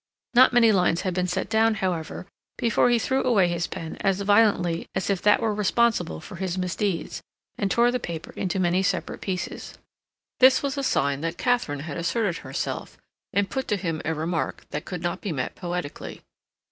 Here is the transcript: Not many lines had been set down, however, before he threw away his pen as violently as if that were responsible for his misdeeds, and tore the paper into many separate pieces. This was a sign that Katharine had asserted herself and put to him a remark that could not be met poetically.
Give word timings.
Not 0.33 0.51
many 0.51 0.71
lines 0.71 1.01
had 1.01 1.13
been 1.13 1.27
set 1.27 1.47
down, 1.47 1.75
however, 1.75 2.25
before 2.57 2.89
he 2.89 2.97
threw 2.97 3.23
away 3.23 3.47
his 3.47 3.67
pen 3.67 3.97
as 3.97 4.19
violently 4.21 4.87
as 4.95 5.11
if 5.11 5.21
that 5.21 5.39
were 5.39 5.53
responsible 5.53 6.19
for 6.19 6.37
his 6.37 6.57
misdeeds, 6.57 7.21
and 7.55 7.69
tore 7.69 7.91
the 7.91 7.99
paper 7.99 8.31
into 8.31 8.59
many 8.59 8.81
separate 8.81 9.21
pieces. 9.21 9.77
This 10.39 10.63
was 10.63 10.75
a 10.75 10.81
sign 10.81 11.21
that 11.21 11.37
Katharine 11.37 11.81
had 11.81 11.97
asserted 11.97 12.37
herself 12.37 12.97
and 13.31 13.47
put 13.47 13.67
to 13.67 13.77
him 13.77 14.01
a 14.03 14.15
remark 14.15 14.65
that 14.71 14.85
could 14.85 15.03
not 15.03 15.21
be 15.21 15.31
met 15.31 15.53
poetically. 15.53 16.21